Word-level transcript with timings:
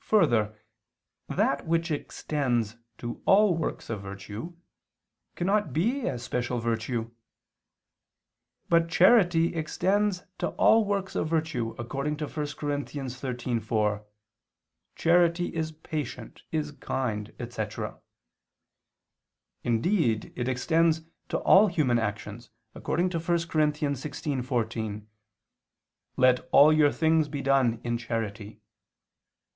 Further, 0.00 0.58
that 1.28 1.66
which 1.68 1.92
extends 1.92 2.74
to 2.98 3.22
all 3.26 3.56
works 3.56 3.88
of 3.88 4.02
virtue, 4.02 4.56
cannot 5.36 5.72
be 5.72 6.08
a 6.08 6.18
special 6.18 6.58
virtue. 6.58 7.12
But 8.68 8.88
charity 8.88 9.54
extends 9.54 10.24
to 10.38 10.48
all 10.48 10.84
works 10.84 11.14
of 11.14 11.28
virtue, 11.28 11.76
according 11.78 12.16
to 12.16 12.24
1 12.26 12.34
Cor. 12.56 12.70
13:4: 12.74 14.04
"Charity 14.96 15.54
is 15.54 15.70
patient, 15.70 16.42
is 16.50 16.72
kind," 16.72 17.32
etc.; 17.38 18.00
indeed 19.62 20.32
it 20.34 20.48
extends 20.48 21.02
to 21.28 21.38
all 21.38 21.68
human 21.68 22.00
actions, 22.00 22.50
according 22.74 23.10
to 23.10 23.18
1 23.20 23.26
Cor. 23.46 23.60
16:14: 23.66 25.06
"Let 26.16 26.48
all 26.50 26.72
your 26.72 26.90
things 26.90 27.28
be 27.28 27.42
done 27.42 27.80
in 27.84 27.96
charity." 27.96 28.60